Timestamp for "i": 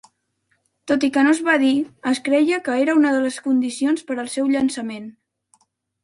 1.07-1.09